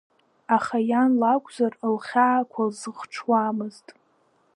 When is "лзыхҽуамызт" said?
2.69-3.87